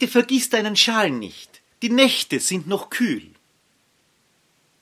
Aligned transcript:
Bitte 0.00 0.12
vergiss 0.12 0.48
deinen 0.48 0.76
Schal 0.76 1.10
nicht. 1.10 1.60
Die 1.82 1.90
Nächte 1.90 2.40
sind 2.40 2.66
noch 2.66 2.88
kühl. 2.88 3.32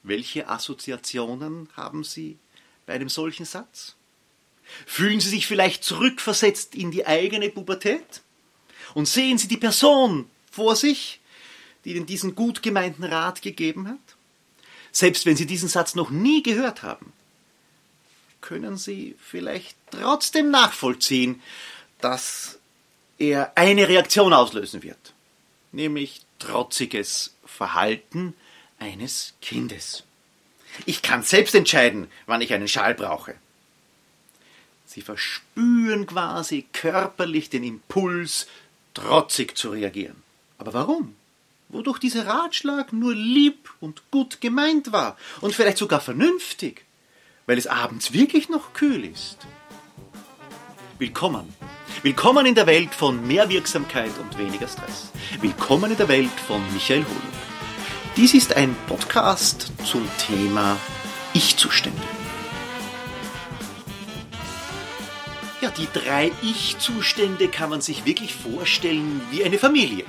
Welche 0.05 0.49
Assoziationen 0.49 1.69
haben 1.77 2.05
Sie 2.05 2.39
bei 2.87 2.93
einem 2.93 3.09
solchen 3.09 3.45
Satz? 3.45 3.97
Fühlen 4.87 5.19
Sie 5.19 5.31
sich 5.31 5.49
vielleicht 5.49 5.83
zurückversetzt 5.83 6.77
in 6.77 6.93
die 6.93 7.05
eigene 7.05 7.51
Pubertät? 7.51 8.23
Und 8.95 9.09
sehen 9.09 9.39
Sie 9.39 9.49
die 9.49 9.57
Person 9.57 10.31
vor 10.53 10.77
sich, 10.77 11.19
die 11.85 11.97
Ihnen 11.97 12.07
diesen 12.07 12.37
gut 12.37 12.63
gemeinten 12.63 13.03
Rat 13.03 13.43
gegeben 13.43 13.89
hat? 13.89 14.17
Selbst 14.93 15.27
wenn 15.27 15.37
Sie 15.37 15.47
diesen 15.47 15.69
Satz 15.69 15.97
noch 15.97 16.11
nie 16.11 16.45
gehört 16.45 16.85
haben, 16.85 17.13
können 18.41 18.77
Sie 18.77 19.17
vielleicht 19.21 19.77
trotzdem 19.91 20.53
nachvollziehen, 20.53 21.43
dass 22.01 22.58
er 23.19 23.53
eine 23.57 23.89
Reaktion 23.89 24.33
auslösen 24.33 24.83
wird, 24.83 25.13
nämlich 25.73 26.23
trotziges 26.39 27.35
Verhalten 27.45 28.35
eines 28.79 29.35
Kindes. 29.43 30.05
Ich 30.87 31.03
kann 31.03 31.23
selbst 31.23 31.55
entscheiden, 31.55 32.09
wann 32.27 32.41
ich 32.41 32.53
einen 32.53 32.69
Schal 32.69 32.95
brauche. 32.95 33.35
Sie 34.87 35.03
verspüren 35.03 36.07
quasi 36.07 36.67
körperlich 36.73 37.51
den 37.51 37.65
Impuls, 37.65 38.47
trotzig 38.95 39.57
zu 39.57 39.71
reagieren. 39.71 40.23
Aber 40.57 40.73
warum? 40.73 41.15
Wodurch 41.69 41.99
dieser 41.99 42.27
Ratschlag 42.27 42.93
nur 42.93 43.15
lieb 43.15 43.71
und 43.81 44.03
gut 44.11 44.41
gemeint 44.41 44.93
war 44.93 45.19
und 45.41 45.55
vielleicht 45.55 45.79
sogar 45.79 46.01
vernünftig, 46.01 46.85
weil 47.47 47.59
es 47.59 47.67
abends 47.67 48.13
wirklich 48.13 48.49
noch 48.49 48.73
kühl 48.73 49.05
ist. 49.05 49.39
Willkommen. 50.99 51.55
Willkommen 52.03 52.47
in 52.47 52.55
der 52.55 52.67
Welt 52.67 52.95
von 52.95 53.27
mehr 53.27 53.49
Wirksamkeit 53.49 54.13
und 54.19 54.39
weniger 54.39 54.69
Stress. 54.69 55.11
Willkommen 55.41 55.91
in 55.91 55.97
der 55.97 56.09
Welt 56.09 56.31
von 56.47 56.63
Michael 56.73 57.05
Holub. 57.05 57.23
Dies 58.17 58.35
ist 58.35 58.57
ein 58.57 58.77
Podcast 58.87 59.73
zum 59.85 60.09
Thema 60.17 60.77
Ich-Zustände. 61.35 62.01
Ja, 65.61 65.71
die 65.71 65.89
drei 65.93 66.31
Ich-Zustände 66.43 67.49
kann 67.49 67.71
man 67.71 67.81
sich 67.81 68.05
wirklich 68.05 68.33
vorstellen 68.33 69.21
wie 69.33 69.43
eine 69.45 69.59
Familie. 69.59 70.05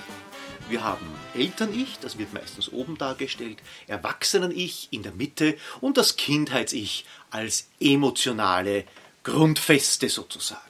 Wir 0.70 0.84
haben 0.84 1.08
Eltern-Ich, 1.34 1.98
das 2.00 2.20
wird 2.20 2.34
meistens 2.34 2.72
oben 2.72 3.00
dargestellt, 3.00 3.58
Erwachsenen-Ich 3.88 4.89
in 4.92 5.02
der 5.02 5.14
Mitte 5.14 5.58
und 5.82 5.98
das 5.98 6.16
Kindheits-Ich 6.17 7.06
als 7.32 7.67
emotionale 7.80 8.86
Grundfeste 9.23 10.09
sozusagen. 10.09 10.69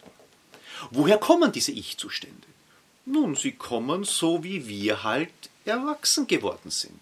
Woher 0.91 1.17
kommen 1.17 1.51
diese 1.51 1.71
Ich-Zustände? 1.71 2.47
Nun, 3.05 3.35
sie 3.35 3.53
kommen 3.53 4.03
so, 4.03 4.43
wie 4.43 4.67
wir 4.67 5.03
halt 5.03 5.31
erwachsen 5.65 6.27
geworden 6.27 6.69
sind 6.69 6.99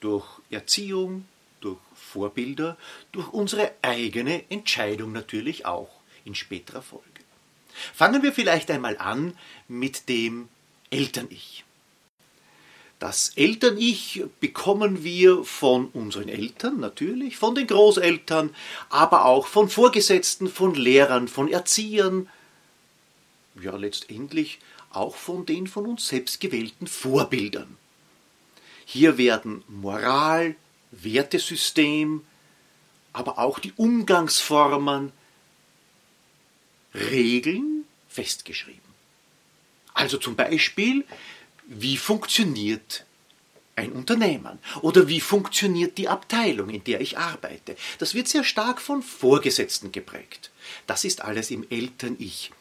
durch 0.00 0.26
Erziehung, 0.50 1.24
durch 1.60 1.78
Vorbilder, 1.94 2.76
durch 3.10 3.32
unsere 3.32 3.72
eigene 3.82 4.50
Entscheidung 4.50 5.12
natürlich 5.12 5.64
auch 5.64 5.88
in 6.24 6.34
späterer 6.34 6.82
Folge. 6.82 7.04
Fangen 7.94 8.22
wir 8.22 8.32
vielleicht 8.32 8.70
einmal 8.70 8.98
an 8.98 9.36
mit 9.66 10.08
dem 10.08 10.48
Eltern-Ich. 10.90 11.64
Das 12.98 13.32
Eltern-Ich 13.34 14.24
bekommen 14.40 15.02
wir 15.02 15.42
von 15.44 15.88
unseren 15.88 16.28
Eltern 16.28 16.80
natürlich, 16.80 17.36
von 17.36 17.54
den 17.54 17.66
Großeltern, 17.66 18.54
aber 18.90 19.24
auch 19.24 19.46
von 19.46 19.68
Vorgesetzten, 19.68 20.48
von 20.48 20.74
Lehrern, 20.74 21.28
von 21.28 21.50
Erziehern, 21.50 22.28
ja 23.60 23.76
letztendlich 23.76 24.58
auch 24.90 25.16
von 25.16 25.46
den 25.46 25.66
von 25.66 25.86
uns 25.86 26.08
selbst 26.08 26.40
gewählten 26.40 26.86
Vorbildern. 26.86 27.76
Hier 28.84 29.18
werden 29.18 29.64
Moral, 29.68 30.56
Wertesystem, 30.90 32.24
aber 33.12 33.38
auch 33.38 33.58
die 33.58 33.72
Umgangsformen, 33.76 35.12
Regeln 36.94 37.84
festgeschrieben. 38.08 38.80
Also 39.94 40.18
zum 40.18 40.36
Beispiel, 40.36 41.04
wie 41.66 41.96
funktioniert 41.96 43.04
ein 43.76 43.92
Unternehmen 43.92 44.58
oder 44.82 45.08
wie 45.08 45.20
funktioniert 45.20 45.98
die 45.98 46.08
Abteilung, 46.08 46.70
in 46.70 46.84
der 46.84 47.00
ich 47.00 47.18
arbeite. 47.18 47.76
Das 47.98 48.14
wird 48.14 48.28
sehr 48.28 48.44
stark 48.44 48.80
von 48.80 49.02
Vorgesetzten 49.02 49.90
geprägt. 49.90 50.50
Das 50.86 51.04
ist 51.04 51.22
alles 51.22 51.50
im 51.50 51.66
Eltern-Ich 51.68 52.52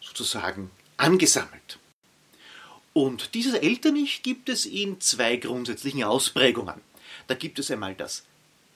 sozusagen 0.00 0.70
angesammelt. 0.96 1.78
Und 2.92 3.34
dieses 3.34 3.54
Eltern-Ich 3.54 4.22
gibt 4.22 4.48
es 4.48 4.66
in 4.66 5.00
zwei 5.00 5.36
grundsätzlichen 5.36 6.04
Ausprägungen. 6.04 6.80
Da 7.26 7.34
gibt 7.34 7.58
es 7.58 7.70
einmal 7.70 7.94
das 7.94 8.24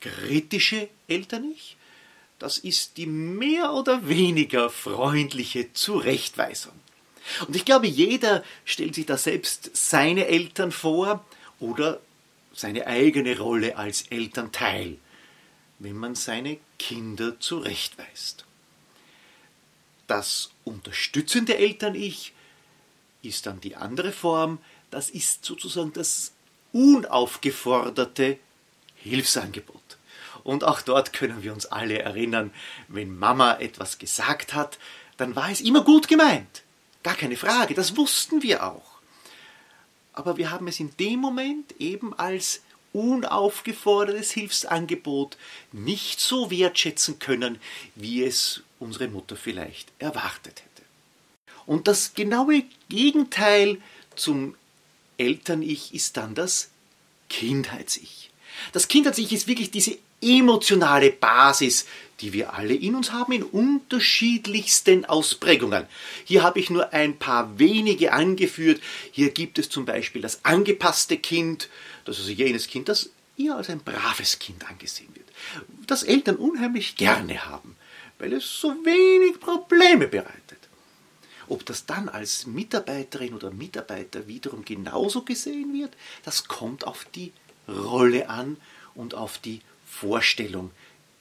kritische 0.01 0.89
Eltern-Ich, 1.09 1.77
das 2.39 2.59
ist 2.59 2.97
die 2.97 3.07
mehr 3.07 3.73
oder 3.73 4.09
weniger 4.09 4.69
freundliche 4.69 5.73
Zurechtweisung. 5.73 6.73
Und 7.47 7.55
ich 7.55 7.65
glaube, 7.65 7.87
jeder 7.87 8.43
stellt 8.65 8.97
sich 8.97 9.07
da 9.07 9.17
selbst 9.17 9.71
seine 9.75 10.27
Eltern 10.27 10.73
vor 10.73 11.25
oder 11.61 12.01
seine 12.53 12.89
eigene 12.89 13.39
Rolle 13.39 13.77
als 13.77 14.03
Elternteil, 14.11 14.99
wenn 15.79 15.97
man 15.97 16.17
seine 16.17 16.59
Kinder 16.79 17.39
zurechtweist. 17.39 18.45
Das 20.13 20.51
unterstützende 20.67 21.57
Eltern-Ich 21.57 22.35
ist 23.23 23.47
dann 23.47 23.63
die 23.63 23.77
andere 23.77 24.13
Form, 24.13 24.59
das 24.91 25.09
ist 25.09 25.43
sozusagen 25.43 25.95
das 25.95 26.33
unaufgeforderte 26.75 28.39
Hilfsangebot. 28.97 29.97
Und 30.45 30.65
auch 30.65 30.83
dort 30.83 31.15
können 31.15 31.43
wir 31.43 31.55
uns 31.55 31.65
alle 31.65 31.99
erinnern, 32.01 32.53
wenn 32.89 33.19
Mama 33.19 33.55
etwas 33.59 33.97
gesagt 33.97 34.53
hat, 34.53 34.79
dann 35.17 35.35
war 35.35 35.51
es 35.51 35.63
immer 35.63 35.83
gut 35.83 36.09
gemeint. 36.09 36.63
Gar 37.03 37.15
keine 37.15 37.39
Frage, 37.39 37.73
das 37.73 37.97
wussten 37.97 38.43
wir 38.43 38.67
auch. 38.67 39.01
Aber 40.13 40.37
wir 40.37 40.51
haben 40.51 40.69
es 40.69 40.79
in 40.79 40.95
dem 40.99 41.21
Moment 41.21 41.75
eben 41.81 42.13
als 42.19 42.61
unaufgefordertes 42.93 44.33
Hilfsangebot 44.33 45.39
nicht 45.73 46.21
so 46.21 46.51
wertschätzen 46.51 47.19
können, 47.19 47.59
wie 47.95 48.23
es 48.23 48.63
unsere 48.83 49.09
Mutter 49.09 49.37
vielleicht 49.37 49.93
erwartet 49.99 50.63
hätte. 50.63 50.83
Und 51.67 51.89
das 51.89 52.15
genaue 52.15 52.65
Gegenteil 52.89 53.81
zum 54.17 54.57
Eltern-Ich 55.17 55.95
ist 55.95 56.17
dann 56.17 56.35
das 56.35 56.71
Kindheits-Ich. 57.29 58.31
Das 58.73 58.89
Kindheits-Ich 58.89 59.33
ist 59.33 59.47
wirklich 59.47 59.71
diese 59.71 59.97
emotionale 60.21 61.11
Basis, 61.11 61.87
die 62.21 62.33
wir 62.33 62.55
alle 62.55 62.75
in 62.75 62.95
uns 62.95 63.13
haben, 63.13 63.33
in 63.33 63.43
unterschiedlichsten 63.43 65.05
Ausprägungen. 65.05 65.87
Hier 66.25 66.43
habe 66.43 66.61
ich 66.61 66.71
nur 66.71 66.93
ein 66.93 67.19
paar 67.19 67.59
wenige 67.59 68.13
angeführt. 68.13 68.81
Hier 69.11 69.31
gibt 69.31 69.59
es 69.59 69.69
zum 69.69 69.85
Beispiel 69.85 70.23
das 70.23 70.45
angepasste 70.45 71.17
Kind, 71.17 71.69
das 72.05 72.19
ist 72.19 72.23
also 72.23 72.33
jenes 72.33 72.69
Kind, 72.69 72.89
das 72.89 73.11
eher 73.37 73.57
als 73.57 73.71
ein 73.71 73.81
braves 73.81 74.39
Kind 74.39 74.69
angesehen 74.69 75.09
wird, 75.15 75.27
das 75.87 76.03
Eltern 76.03 76.37
unheimlich 76.37 76.97
gerne 76.97 77.47
haben, 77.47 77.77
weil 78.23 78.35
es 78.35 78.61
so 78.61 78.69
wenig 78.85 79.41
Probleme 79.41 80.07
bereitet. 80.07 80.59
Ob 81.49 81.67
das 81.67 81.87
dann 81.87 82.09
als 82.09 82.47
Mitarbeiterin 82.47 83.35
oder 83.35 83.51
Mitarbeiter 83.51 84.29
wiederum 84.29 84.65
genauso 84.65 85.23
gesehen 85.23 85.75
wird, 85.75 85.93
das 86.25 86.47
kommt 86.47 86.87
auf 86.87 87.05
die 87.17 87.33
Rolle 87.67 88.29
an 88.29 88.59
und 88.95 89.15
auf 89.15 89.39
die 89.39 89.61
Vorstellung, 89.85 90.71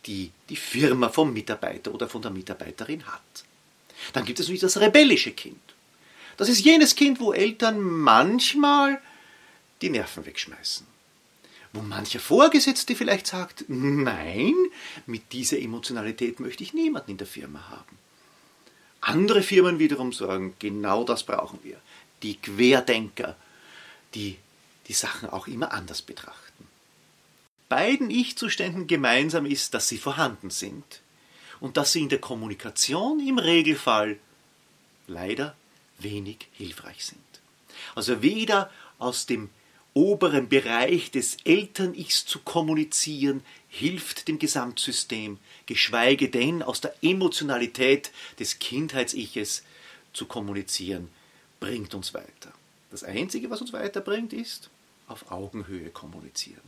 die 0.06 0.30
die 0.50 0.56
Firma 0.56 1.10
vom 1.10 1.34
Mitarbeiter 1.34 1.92
oder 1.92 2.08
von 2.08 2.22
der 2.22 2.30
Mitarbeiterin 2.30 3.08
hat. 3.08 3.46
Dann 4.14 4.24
gibt 4.24 4.40
es 4.40 4.46
natürlich 4.46 4.62
das 4.62 4.80
rebellische 4.80 5.32
Kind. 5.32 5.60
Das 6.38 6.50
ist 6.50 6.64
jenes 6.64 6.96
Kind, 6.96 7.20
wo 7.20 7.34
Eltern 7.34 7.82
manchmal 7.82 9.02
die 9.82 9.90
Nerven 9.90 10.24
wegschmeißen. 10.24 10.86
Wo 11.74 11.82
mancher 11.82 12.20
Vorgesetzte 12.20 12.96
vielleicht 12.96 13.28
sagt, 13.28 13.66
nein, 13.68 14.56
mit 15.06 15.32
dieser 15.32 15.60
Emotionalität 15.60 16.40
möchte 16.40 16.64
ich 16.64 16.74
niemanden 16.74 17.12
in 17.12 17.18
der 17.18 17.28
Firma 17.28 17.70
haben. 17.70 17.98
Andere 19.00 19.42
Firmen 19.42 19.80
wiederum 19.80 20.12
sagen, 20.14 20.56
genau 20.60 21.04
das 21.04 21.24
brauchen 21.24 21.60
wir. 21.64 21.78
Die 22.24 22.36
Querdenker, 22.36 23.36
die 24.14 24.38
die 24.88 24.94
Sachen 24.94 25.30
auch 25.30 25.48
immer 25.48 25.72
anders 25.72 26.02
betrachten. 26.02 26.68
Beiden 27.70 28.10
Ich-Zuständen 28.10 28.88
gemeinsam 28.88 29.46
ist, 29.46 29.74
dass 29.74 29.88
sie 29.88 29.98
vorhanden 29.98 30.50
sind 30.50 31.02
und 31.62 31.78
dass 31.78 31.94
sie 31.94 32.02
in 32.02 32.10
der 32.10 32.20
Kommunikation 32.20 33.26
im 33.26 33.38
Regelfall 33.38 34.20
leider 35.08 35.56
wenig 36.00 36.48
hilfreich 36.52 37.06
sind. 37.06 37.22
Also 37.96 38.22
weder 38.22 38.70
aus 39.00 39.26
dem 39.26 39.50
oberen 39.94 40.48
Bereich 40.48 41.12
des 41.12 41.38
Eltern-Ichs 41.44 42.26
zu 42.26 42.40
kommunizieren, 42.40 43.44
hilft 43.68 44.28
dem 44.28 44.40
Gesamtsystem, 44.40 45.38
geschweige 45.66 46.30
denn 46.30 46.64
aus 46.64 46.82
der 46.82 46.94
Emotionalität 47.02 48.12
des 48.40 48.60
Kindheits-Iches 48.60 49.64
zu 50.14 50.26
kommunizieren, 50.26 51.10
bringt 51.60 51.94
uns 51.94 52.14
weiter. 52.14 52.54
Das 52.90 53.04
Einzige, 53.04 53.50
was 53.50 53.62
uns 53.62 53.74
weiterbringt, 53.74 54.34
ist 54.34 54.70
auf 55.08 55.32
Augenhöhe 55.32 55.90
kommunizieren. 55.90 56.62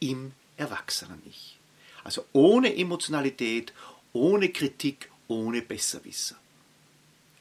Im 0.00 0.32
Erwachsenen-Ich. 0.56 1.56
Also 2.04 2.24
ohne 2.32 2.74
Emotionalität, 2.76 3.72
ohne 4.12 4.50
Kritik, 4.50 5.10
ohne 5.26 5.62
Besserwisser. 5.62 6.36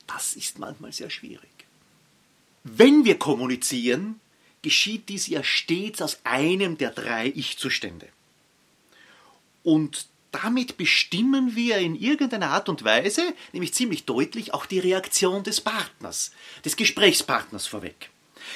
Das 0.07 0.35
ist 0.35 0.59
manchmal 0.59 0.91
sehr 0.91 1.09
schwierig. 1.09 1.49
Wenn 2.63 3.05
wir 3.05 3.17
kommunizieren, 3.17 4.19
geschieht 4.67 5.07
dies 5.07 5.27
ja 5.27 5.45
stets 5.45 6.01
aus 6.01 6.19
einem 6.25 6.77
der 6.77 6.89
drei 6.89 7.31
Ich-Zustände. 7.33 8.09
Und 9.63 10.07
damit 10.33 10.75
bestimmen 10.75 11.55
wir 11.55 11.77
in 11.77 11.95
irgendeiner 11.95 12.49
Art 12.49 12.67
und 12.67 12.83
Weise, 12.83 13.33
nämlich 13.53 13.73
ziemlich 13.73 14.03
deutlich, 14.03 14.53
auch 14.53 14.65
die 14.65 14.79
Reaktion 14.79 15.45
des 15.45 15.61
Partners, 15.61 16.31
des 16.65 16.75
Gesprächspartners 16.75 17.65
vorweg. 17.65 18.09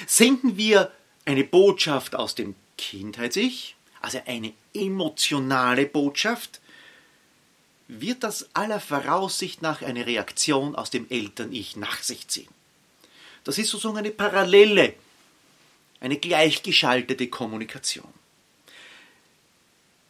Senden 0.05 0.57
wir 0.57 0.91
eine 1.23 1.45
Botschaft 1.45 2.13
aus 2.13 2.35
dem 2.35 2.55
Kindheits-Ich, 2.77 3.77
also 4.01 4.19
eine 4.25 4.51
emotionale 4.73 5.85
Botschaft, 5.85 6.59
wird 7.87 8.25
das 8.25 8.49
aller 8.53 8.81
Voraussicht 8.81 9.61
nach 9.61 9.81
eine 9.81 10.05
Reaktion 10.05 10.75
aus 10.75 10.89
dem 10.89 11.09
Eltern-Ich 11.09 11.77
nach 11.77 12.03
sich 12.03 12.27
ziehen. 12.27 12.49
Das 13.45 13.57
ist 13.57 13.69
sozusagen 13.69 13.99
eine 13.99 14.11
parallele, 14.11 14.93
eine 16.01 16.17
gleichgeschaltete 16.17 17.27
Kommunikation. 17.27 18.13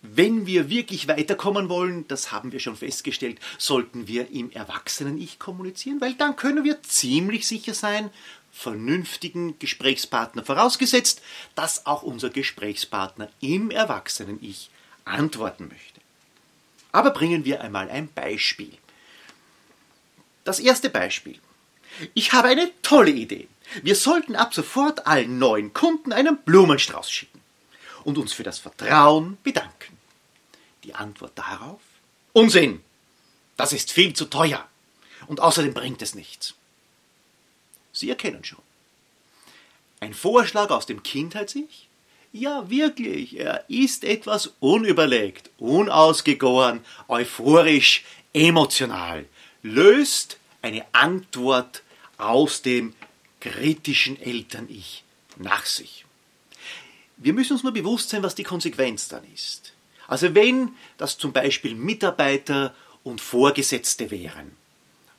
Wenn 0.02 0.48
wir 0.48 0.70
wirklich 0.70 1.08
weiterkommen 1.08 1.70
wollen, 1.70 2.08
das 2.08 2.32
haben 2.32 2.52
wir 2.52 2.60
schon 2.60 2.76
festgestellt, 2.76 3.40
sollten 3.60 4.08
wir 4.08 4.32
im 4.32 4.50
Erwachsenen-Ich 4.50 5.38
kommunizieren, 5.38 6.02
weil 6.02 6.16
dann 6.16 6.36
können 6.36 6.64
wir 6.64 6.82
ziemlich 6.82 7.48
sicher 7.48 7.76
sein, 7.76 8.10
vernünftigen 8.52 9.60
Gesprächspartner 9.60 10.44
vorausgesetzt, 10.44 11.22
dass 11.54 11.86
auch 11.86 12.02
unser 12.02 12.32
Gesprächspartner 12.32 13.30
im 13.42 13.70
Erwachsenen-Ich 13.70 14.72
antworten 15.06 15.68
möchte. 15.68 16.02
Aber 16.92 17.12
bringen 17.12 17.46
wir 17.46 17.62
einmal 17.62 17.90
ein 17.90 18.10
Beispiel. 18.12 18.74
Das 20.44 20.60
erste 20.60 20.90
Beispiel. 20.90 21.40
Ich 22.16 22.34
habe 22.34 22.48
eine 22.48 22.72
tolle 22.82 23.12
Idee. 23.12 23.48
Wir 23.84 23.96
sollten 23.96 24.36
ab 24.36 24.54
sofort 24.54 25.08
allen 25.08 25.40
neuen 25.40 25.74
Kunden 25.74 26.14
einen 26.14 26.38
Blumenstrauß 26.38 27.10
schicken 27.10 27.42
und 28.04 28.18
uns 28.18 28.34
für 28.34 28.44
das 28.44 28.60
Vertrauen 28.60 29.38
bedanken. 29.44 29.98
Die 30.84 30.96
Antwort 30.96 31.34
darauf? 31.36 31.82
Unsinn! 32.34 32.82
Das 33.58 33.74
ist 33.74 33.92
viel 33.92 34.14
zu 34.14 34.26
teuer 34.26 34.68
und 35.28 35.40
außerdem 35.40 35.74
bringt 35.74 36.02
es 36.02 36.16
nichts. 36.16 36.56
Sie 37.94 38.10
erkennen 38.10 38.44
schon. 38.44 38.62
Ein 40.00 40.14
Vorschlag 40.14 40.72
aus 40.72 40.86
dem 40.86 41.04
Kindheits-Ich? 41.04 41.88
Ja, 42.34 42.70
wirklich, 42.70 43.38
er 43.38 43.66
ist 43.68 44.04
etwas 44.06 44.54
unüberlegt, 44.62 45.50
unausgegoren, 45.58 46.84
euphorisch, 47.10 48.06
emotional, 48.34 49.26
löst 49.62 50.38
eine 50.62 50.86
Antwort 50.94 51.84
aus 52.18 52.62
dem 52.62 52.96
kritischen 53.42 54.22
Eltern-Ich 54.22 55.04
nach 55.38 55.66
sich. 55.66 56.06
Wir 57.18 57.34
müssen 57.34 57.54
uns 57.54 57.64
nur 57.64 57.74
bewusst 57.74 58.10
sein, 58.10 58.24
was 58.24 58.36
die 58.36 58.44
Konsequenz 58.44 59.10
dann 59.10 59.24
ist. 59.34 59.74
Also 60.08 60.34
wenn 60.34 60.76
das 60.98 61.18
zum 61.18 61.34
Beispiel 61.34 61.76
Mitarbeiter 61.76 62.74
und 63.04 63.22
Vorgesetzte 63.22 64.10
wären, 64.12 64.52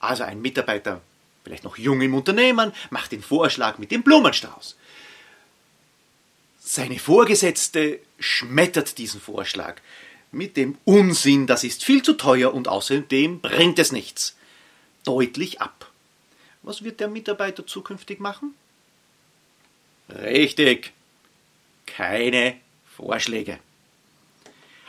also 0.01 0.25
ein 0.25 0.41
Mitarbeiter, 0.41 1.01
vielleicht 1.45 1.65
noch 1.65 1.79
jung 1.79 2.01
im 2.01 2.15
Unternehmen, 2.15 2.73
macht 2.91 3.13
den 3.13 3.23
Vorschlag 3.23 3.79
mit 3.79 3.91
dem 3.91 4.03
Blumenstrauß. 4.03 4.77
Seine 6.61 6.99
Vorgesetzte 6.99 8.01
schmettert 8.19 8.99
diesen 8.99 9.21
Vorschlag 9.21 9.81
mit 10.31 10.57
dem 10.57 10.79
Unsinn, 10.85 11.47
das 11.47 11.63
ist 11.63 11.85
viel 11.85 12.03
zu 12.03 12.15
teuer 12.15 12.55
und 12.55 12.67
außerdem 12.69 13.41
bringt 13.41 13.79
es 13.79 13.93
nichts, 13.93 14.37
deutlich 15.05 15.61
ab. 15.61 15.92
Was 16.63 16.85
wird 16.85 17.01
der 17.01 17.09
Mitarbeiter 17.09 17.67
zukünftig 17.67 18.21
machen? 18.21 18.55
Richtig, 20.09 20.93
keine 21.87 22.57
Vorschläge. 22.97 23.59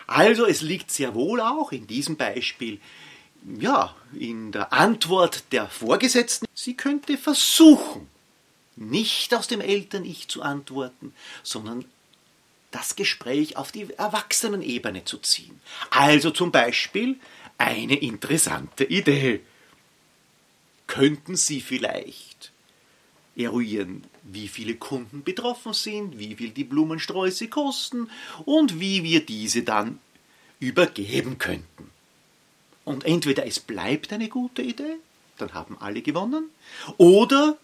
Also 0.08 0.46
es 0.46 0.62
liegt 0.62 0.92
sehr 0.92 1.16
wohl 1.16 1.40
auch 1.40 1.72
in 1.72 1.88
diesem 1.88 2.18
Beispiel, 2.18 2.80
ja, 3.60 3.96
in 4.14 4.52
der 4.52 4.72
Antwort 4.74 5.44
der 5.52 5.68
Vorgesetzten, 5.68 6.46
sie 6.54 6.76
könnte 6.76 7.18
versuchen, 7.18 8.08
nicht 8.76 9.34
aus 9.34 9.48
dem 9.48 9.62
Eltern-Ich 9.62 10.28
zu 10.28 10.42
antworten, 10.42 11.14
sondern 11.44 11.86
das 12.72 12.96
Gespräch 12.96 13.56
auf 13.58 13.72
die 13.72 13.94
Erwachsenenebene 13.94 15.06
zu 15.06 15.20
ziehen. 15.20 15.62
Also 15.92 16.32
zum 16.32 16.52
Beispiel 16.52 17.20
eine 17.58 17.96
interessante 17.96 18.84
Idee. 18.84 19.42
Könnten 20.88 21.36
Sie 21.36 21.62
vielleicht 21.62 22.52
eruieren, 23.36 24.04
wie 24.24 24.48
viele 24.48 24.76
Kunden 24.76 25.24
betroffen 25.24 25.74
sind, 25.74 26.20
wie 26.20 26.36
viel 26.36 26.52
die 26.52 26.64
Blumensträuße 26.64 27.48
kosten 27.48 28.10
und 28.46 28.80
wie 28.80 29.04
wir 29.04 29.26
diese 29.26 29.64
dann 29.64 30.00
übergeben 30.60 31.38
könnten. 31.38 31.90
Und 32.86 33.06
entweder 33.06 33.46
es 33.46 33.60
bleibt 33.60 34.14
eine 34.14 34.30
gute 34.30 34.62
Idee, 34.62 34.98
dann 35.38 35.54
haben 35.54 35.78
alle 35.80 36.02
gewonnen, 36.02 36.50
oder 36.98 37.58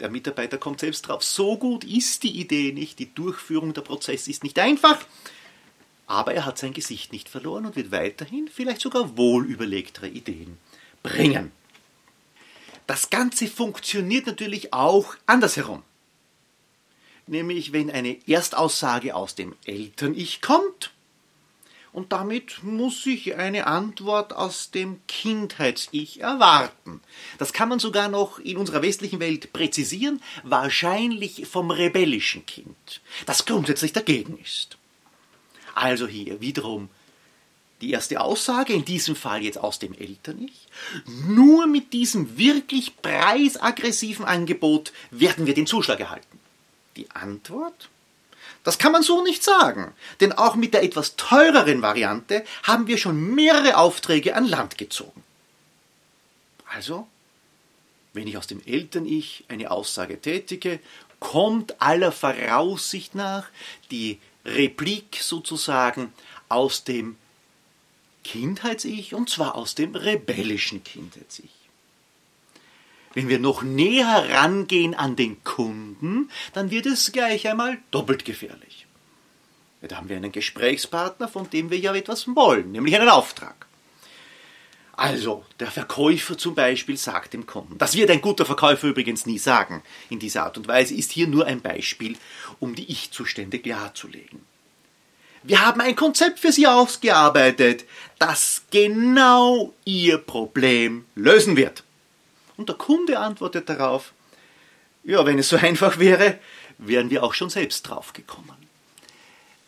der 0.00 0.10
Mitarbeiter 0.10 0.58
kommt 0.58 0.80
selbst 0.80 1.02
drauf, 1.08 1.24
so 1.24 1.56
gut 1.56 1.84
ist 1.84 2.22
die 2.22 2.40
Idee 2.40 2.72
nicht, 2.72 2.98
die 2.98 3.14
Durchführung 3.14 3.72
der 3.72 3.82
Prozess 3.82 4.28
ist 4.28 4.42
nicht 4.42 4.58
einfach, 4.58 4.98
aber 6.06 6.34
er 6.34 6.44
hat 6.44 6.58
sein 6.58 6.74
Gesicht 6.74 7.12
nicht 7.12 7.28
verloren 7.28 7.66
und 7.66 7.76
wird 7.76 7.92
weiterhin 7.92 8.48
vielleicht 8.52 8.80
sogar 8.80 9.16
wohlüberlegtere 9.16 10.08
Ideen 10.08 10.58
bringen. 11.02 11.52
Das 12.86 13.10
Ganze 13.10 13.48
funktioniert 13.48 14.26
natürlich 14.26 14.72
auch 14.72 15.16
andersherum. 15.26 15.82
Nämlich 17.26 17.72
wenn 17.72 17.90
eine 17.90 18.18
Erstaussage 18.28 19.14
aus 19.14 19.34
dem 19.34 19.54
Eltern-Ich 19.64 20.42
kommt 20.42 20.90
und 21.94 22.12
damit 22.12 22.62
muss 22.64 23.06
ich 23.06 23.36
eine 23.36 23.68
Antwort 23.68 24.34
aus 24.34 24.72
dem 24.72 25.00
Kindheits-Ich 25.06 26.20
erwarten. 26.20 27.00
Das 27.38 27.52
kann 27.52 27.68
man 27.68 27.78
sogar 27.78 28.08
noch 28.08 28.40
in 28.40 28.56
unserer 28.56 28.82
westlichen 28.82 29.20
Welt 29.20 29.52
präzisieren, 29.52 30.20
wahrscheinlich 30.42 31.46
vom 31.46 31.70
rebellischen 31.70 32.44
Kind, 32.46 33.00
das 33.26 33.46
grundsätzlich 33.46 33.92
dagegen 33.92 34.38
ist. 34.38 34.76
Also 35.74 36.08
hier 36.08 36.40
wiederum 36.40 36.90
die 37.84 37.92
erste 37.92 38.20
Aussage, 38.20 38.72
in 38.72 38.84
diesem 38.84 39.14
Fall 39.14 39.42
jetzt 39.42 39.58
aus 39.58 39.78
dem 39.78 39.92
Eltern-Ich. 39.94 40.68
Nur 41.28 41.66
mit 41.66 41.92
diesem 41.92 42.38
wirklich 42.38 42.96
preisaggressiven 43.02 44.24
Angebot 44.24 44.92
werden 45.10 45.46
wir 45.46 45.54
den 45.54 45.66
Zuschlag 45.66 46.00
erhalten. 46.00 46.40
Die 46.96 47.10
Antwort? 47.10 47.90
Das 48.62 48.78
kann 48.78 48.92
man 48.92 49.02
so 49.02 49.22
nicht 49.22 49.44
sagen, 49.44 49.92
denn 50.20 50.32
auch 50.32 50.54
mit 50.54 50.72
der 50.72 50.82
etwas 50.82 51.16
teureren 51.16 51.82
Variante 51.82 52.44
haben 52.62 52.86
wir 52.86 52.96
schon 52.96 53.34
mehrere 53.34 53.76
Aufträge 53.76 54.34
an 54.34 54.46
Land 54.46 54.78
gezogen. 54.78 55.22
Also, 56.66 57.06
wenn 58.14 58.26
ich 58.26 58.38
aus 58.38 58.46
dem 58.46 58.62
Eltern-Ich 58.64 59.44
eine 59.48 59.70
Aussage 59.70 60.20
tätige, 60.20 60.80
kommt 61.20 61.80
aller 61.82 62.12
Voraussicht 62.12 63.14
nach 63.14 63.48
die 63.90 64.18
Replik 64.46 65.18
sozusagen 65.20 66.12
aus 66.48 66.84
dem 66.84 67.16
Kindheits-Ich 68.24 69.14
und 69.14 69.30
zwar 69.30 69.54
aus 69.54 69.74
dem 69.74 69.94
rebellischen 69.94 70.82
Kindheits-Ich. 70.82 71.50
Wenn 73.14 73.28
wir 73.28 73.38
noch 73.38 73.62
näher 73.62 74.26
rangehen 74.30 74.94
an 74.94 75.14
den 75.14 75.44
Kunden, 75.44 76.30
dann 76.52 76.70
wird 76.70 76.86
es 76.86 77.12
gleich 77.12 77.46
einmal 77.48 77.78
doppelt 77.92 78.24
gefährlich. 78.24 78.86
Da 79.80 79.96
haben 79.96 80.08
wir 80.08 80.16
einen 80.16 80.32
Gesprächspartner, 80.32 81.28
von 81.28 81.48
dem 81.50 81.70
wir 81.70 81.78
ja 81.78 81.94
etwas 81.94 82.26
wollen, 82.34 82.72
nämlich 82.72 82.96
einen 82.96 83.08
Auftrag. 83.08 83.66
Also, 84.96 85.44
der 85.58 85.70
Verkäufer 85.70 86.38
zum 86.38 86.54
Beispiel 86.54 86.96
sagt 86.96 87.34
dem 87.34 87.46
Kunden, 87.46 87.78
das 87.78 87.96
wird 87.96 88.10
ein 88.10 88.20
guter 88.20 88.46
Verkäufer 88.46 88.88
übrigens 88.88 89.26
nie 89.26 89.38
sagen 89.38 89.82
in 90.08 90.20
dieser 90.20 90.44
Art 90.44 90.56
und 90.56 90.68
Weise, 90.68 90.94
ist 90.94 91.10
hier 91.10 91.26
nur 91.26 91.46
ein 91.46 91.60
Beispiel, 91.60 92.16
um 92.60 92.74
die 92.74 92.90
Ich-Zustände 92.90 93.58
klarzulegen. 93.58 94.40
Wir 95.46 95.60
haben 95.60 95.82
ein 95.82 95.94
Konzept 95.94 96.40
für 96.40 96.52
Sie 96.52 96.66
ausgearbeitet, 96.66 97.84
das 98.18 98.62
genau 98.70 99.74
Ihr 99.84 100.16
Problem 100.16 101.04
lösen 101.14 101.58
wird. 101.58 101.84
Und 102.56 102.70
der 102.70 102.76
Kunde 102.76 103.18
antwortet 103.18 103.68
darauf, 103.68 104.14
ja, 105.02 105.26
wenn 105.26 105.38
es 105.38 105.50
so 105.50 105.56
einfach 105.60 105.98
wäre, 105.98 106.38
wären 106.78 107.10
wir 107.10 107.22
auch 107.22 107.34
schon 107.34 107.50
selbst 107.50 107.82
draufgekommen. 107.82 108.56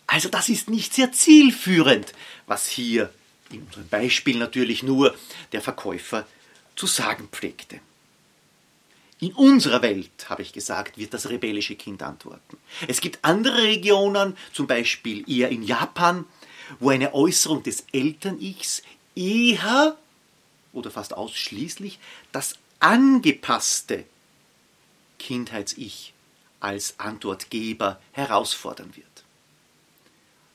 Also 0.07 0.31
das 0.31 0.49
ist 0.49 0.71
nicht 0.71 0.95
sehr 0.95 1.13
zielführend, 1.13 2.15
was 2.47 2.67
hier 2.67 3.13
in 3.51 3.63
unserem 3.65 3.89
Beispiel 3.89 4.39
natürlich 4.39 4.83
nur 4.83 5.15
der 5.53 5.61
Verkäufer 5.61 6.27
zu 6.75 6.87
sagen 6.87 7.29
pflegte. 7.31 7.81
In 9.19 9.33
unserer 9.33 9.81
Welt, 9.81 10.29
habe 10.29 10.43
ich 10.43 10.53
gesagt, 10.53 10.99
wird 10.99 11.15
das 11.15 11.31
rebellische 11.31 11.75
Kind 11.75 12.03
antworten. 12.03 12.59
Es 12.87 13.01
gibt 13.01 13.19
andere 13.23 13.63
Regionen, 13.63 14.37
zum 14.53 14.67
Beispiel 14.67 15.29
eher 15.31 15.49
in 15.49 15.63
Japan, 15.63 16.27
wo 16.81 16.91
eine 16.91 17.15
Äußerung 17.15 17.63
des 17.63 17.85
Eltern-Ichs 17.93 18.83
eher 19.15 19.97
oder 20.73 20.91
fast 20.91 21.15
ausschließlich 21.15 21.99
das 22.33 22.59
angepasste 22.81 24.05
Kindheits-Ich 25.19 26.13
als 26.61 26.99
Antwortgeber 26.99 28.01
herausfordern 28.13 28.95
wird. 28.97 29.07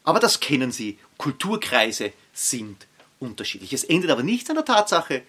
Aber 0.03 0.19
das 0.19 0.39
kennen 0.39 0.71
Sie, 0.71 0.99
Kulturkreise 1.17 2.13
sind 2.33 2.85
unterschiedlich. 3.19 3.73
Es 3.73 3.83
ändert 3.83 4.11
aber 4.11 4.23
nichts 4.23 4.49
an 4.49 4.55
der 4.55 4.65
Tatsache, 4.65 5.23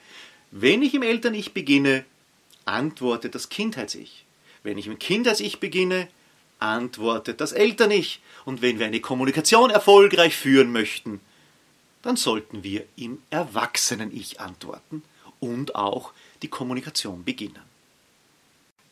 wenn 0.51 0.83
ich 0.83 0.93
im 0.93 1.03
Eltern-Ich 1.03 1.55
beginne, 1.55 2.05
antwortet 2.65 3.35
das 3.35 3.49
Kindheits-Ich. 3.49 4.25
Wenn 4.63 4.79
ich 4.79 4.87
im 4.87 4.99
Kindheits-Ich 4.99 5.61
beginne, 5.61 6.09
antwortet 6.59 7.41
das 7.41 7.53
Eltern-Ich. 7.53 8.21
Und 8.45 8.63
wenn 8.63 8.79
wir 8.79 8.87
eine 8.87 9.01
Kommunikation 9.01 9.71
erfolgreich 9.71 10.37
führen 10.37 10.73
möchten, 10.73 11.21
dann 12.03 12.17
sollten 12.17 12.65
wir 12.65 12.85
im 12.97 13.23
Erwachsenen-Ich 13.31 14.41
antworten 14.41 15.03
und 15.41 15.75
auch 15.75 16.13
die 16.43 16.49
Kommunikation 16.49 17.25
beginnen. 17.25 17.63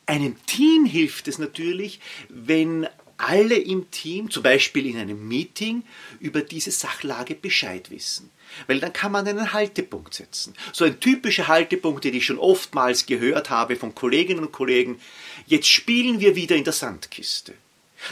Einem 0.05 0.35
Team 0.45 0.85
hilft 0.85 1.27
es 1.27 1.37
natürlich, 1.37 1.99
wenn 2.27 2.87
alle 3.21 3.55
im 3.55 3.89
Team, 3.91 4.29
zum 4.29 4.43
Beispiel 4.43 4.85
in 4.85 4.97
einem 4.97 5.27
Meeting, 5.27 5.83
über 6.19 6.41
diese 6.41 6.71
Sachlage 6.71 7.35
Bescheid 7.35 7.91
wissen. 7.91 8.29
Weil 8.67 8.79
dann 8.79 8.93
kann 8.93 9.11
man 9.11 9.27
einen 9.27 9.53
Haltepunkt 9.53 10.13
setzen. 10.13 10.53
So 10.73 10.83
ein 10.85 10.99
typischer 10.99 11.47
Haltepunkt, 11.47 12.03
den 12.03 12.13
ich 12.13 12.25
schon 12.25 12.37
oftmals 12.37 13.05
gehört 13.05 13.49
habe 13.49 13.75
von 13.75 13.95
Kolleginnen 13.95 14.41
und 14.41 14.51
Kollegen, 14.51 14.99
jetzt 15.47 15.69
spielen 15.69 16.19
wir 16.19 16.35
wieder 16.35 16.55
in 16.55 16.63
der 16.63 16.73
Sandkiste. 16.73 17.53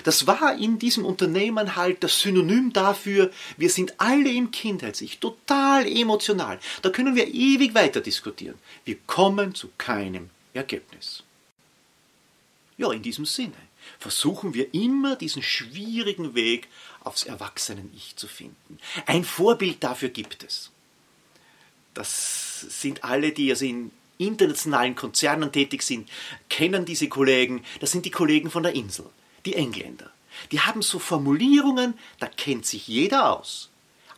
Das 0.03 0.27
war 0.27 0.55
in 0.55 0.77
diesem 0.77 1.03
Unternehmen 1.03 1.75
halt 1.75 2.03
das 2.03 2.19
Synonym 2.19 2.71
dafür, 2.71 3.31
wir 3.57 3.69
sind 3.69 3.99
alle 3.99 4.31
im 4.31 4.51
Kindheits-Ich, 4.51 5.19
total 5.19 5.87
emotional. 5.87 6.59
Da 6.83 6.89
können 6.89 7.15
wir 7.15 7.27
ewig 7.27 7.73
weiter 7.73 7.99
diskutieren. 7.99 8.55
Wir 8.85 8.97
kommen 9.07 9.55
zu 9.55 9.69
keinem 9.77 10.29
Ergebnis. 10.53 11.23
Ja, 12.77 12.91
in 12.91 13.01
diesem 13.01 13.25
Sinne 13.25 13.68
versuchen 13.97 14.53
wir 14.53 14.73
immer 14.73 15.15
diesen 15.15 15.41
schwierigen 15.41 16.35
Weg 16.35 16.67
aufs 17.03 17.23
Erwachsenen-Ich 17.23 18.15
zu 18.15 18.27
finden. 18.27 18.77
Ein 19.05 19.23
Vorbild 19.23 19.83
dafür 19.83 20.09
gibt 20.09 20.43
es. 20.43 20.71
Das 21.93 22.61
sind 22.61 23.03
alle, 23.03 23.31
die 23.31 23.49
also 23.49 23.65
in 23.65 23.91
internationalen 24.17 24.95
Konzernen 24.95 25.51
tätig 25.51 25.81
sind, 25.81 26.09
kennen 26.49 26.85
diese 26.85 27.07
Kollegen. 27.07 27.63
Das 27.79 27.91
sind 27.91 28.05
die 28.05 28.11
Kollegen 28.11 28.51
von 28.51 28.63
der 28.63 28.75
Insel, 28.75 29.09
die 29.45 29.55
Engländer. 29.55 30.11
Die 30.51 30.59
haben 30.59 30.81
so 30.81 30.99
Formulierungen, 30.99 31.97
da 32.19 32.27
kennt 32.27 32.65
sich 32.65 32.87
jeder 32.87 33.37
aus. 33.37 33.69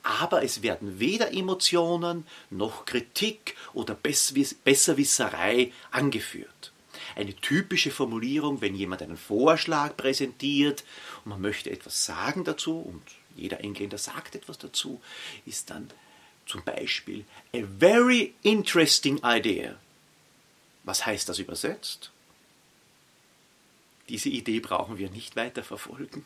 Aber 0.03 0.43
es 0.43 0.63
werden 0.63 0.99
weder 0.99 1.31
Emotionen 1.31 2.25
noch 2.49 2.85
Kritik 2.85 3.55
oder 3.73 3.93
Besserwisserei 3.95 5.71
angeführt 5.91 6.70
eine 7.15 7.35
typische 7.35 7.91
Formulierung, 7.91 8.61
wenn 8.61 8.75
jemand 8.75 9.01
einen 9.01 9.17
Vorschlag 9.17 9.97
präsentiert 9.97 10.83
und 11.23 11.29
man 11.29 11.41
möchte 11.41 11.69
etwas 11.69 12.05
sagen 12.05 12.43
dazu 12.43 12.79
und 12.79 13.01
jeder 13.35 13.61
Engländer 13.61 13.97
sagt 13.97 14.35
etwas 14.35 14.57
dazu, 14.57 15.01
ist 15.45 15.69
dann 15.69 15.89
zum 16.45 16.63
Beispiel 16.63 17.25
a 17.53 17.59
very 17.79 18.33
interesting 18.43 19.19
idea. 19.23 19.75
Was 20.83 21.05
heißt 21.05 21.29
das 21.29 21.39
übersetzt? 21.39 22.11
Diese 24.09 24.29
Idee 24.29 24.59
brauchen 24.59 24.97
wir 24.97 25.09
nicht 25.09 25.35
weiter 25.35 25.63
verfolgen. 25.63 26.25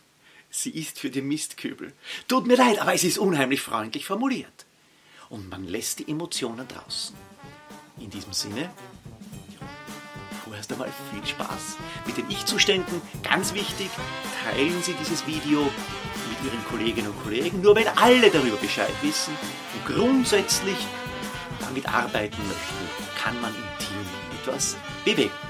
Sie 0.49 0.71
ist 0.71 0.99
für 0.99 1.09
den 1.09 1.27
Mistkübel. 1.27 1.93
Tut 2.27 2.47
mir 2.47 2.55
leid, 2.55 2.79
aber 2.79 2.93
es 2.93 3.03
ist 3.03 3.17
unheimlich 3.17 3.61
freundlich 3.61 4.05
formuliert. 4.05 4.65
Und 5.29 5.49
man 5.49 5.67
lässt 5.67 5.99
die 5.99 6.09
Emotionen 6.09 6.67
draußen. 6.67 7.15
In 7.99 8.09
diesem 8.09 8.33
Sinne, 8.33 8.71
erst 10.55 10.71
einmal 10.71 10.91
viel 11.11 11.25
Spaß 11.25 11.77
mit 12.05 12.17
den 12.17 12.29
Ich-Zuständen. 12.29 13.01
Ganz 13.23 13.53
wichtig, 13.53 13.89
teilen 14.43 14.81
Sie 14.81 14.93
dieses 14.93 15.25
Video 15.27 15.61
mit 15.61 16.51
Ihren 16.51 16.65
Kolleginnen 16.65 17.09
und 17.09 17.23
Kollegen, 17.23 17.61
nur 17.61 17.75
wenn 17.75 17.87
alle 17.89 18.29
darüber 18.29 18.57
Bescheid 18.57 18.93
wissen 19.01 19.33
und 19.73 19.95
grundsätzlich 19.95 20.77
damit 21.59 21.87
arbeiten 21.87 22.41
möchten, 22.47 23.21
kann 23.21 23.39
man 23.41 23.53
im 23.53 23.85
Team 23.85 24.05
etwas 24.41 24.77
bewegen. 25.03 25.44